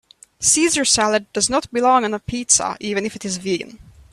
Caesar 0.39 0.83
salad 0.83 1.31
does 1.31 1.47
not 1.47 1.71
belong 1.71 2.03
on 2.03 2.11
a 2.15 2.17
pizza 2.17 2.75
even 2.79 3.05
it 3.05 3.15
it 3.15 3.23
is 3.23 3.37
vegan. 3.37 3.77